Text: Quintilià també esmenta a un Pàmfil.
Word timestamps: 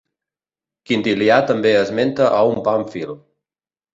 Quintilià 0.91 1.35
també 1.51 1.75
esmenta 1.83 2.31
a 2.39 2.41
un 2.53 2.57
Pàmfil. 2.69 3.13